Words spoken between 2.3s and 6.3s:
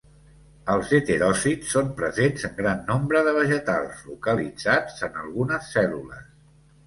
en gran nombre de vegetals, localitzats en algunes cèl·lules.